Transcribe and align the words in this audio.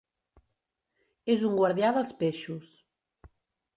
És 1.33 1.45
un 1.49 1.59
guardià 1.59 1.93
dels 1.99 2.15
peixos. 2.25 2.73